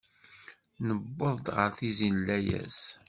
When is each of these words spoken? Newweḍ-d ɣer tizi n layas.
Newweḍ-d 0.87 1.45
ɣer 1.55 1.69
tizi 1.77 2.09
n 2.09 2.17
layas. 2.27 2.81